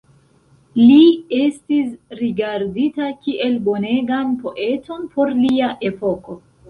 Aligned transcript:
Li 0.79 1.03
estis 1.39 1.91
rigardita 2.21 3.09
kiel 3.27 3.55
bonegan 3.67 4.33
poeton 4.47 5.07
por 5.17 5.35
lia 5.43 5.69
epoko. 5.93 6.41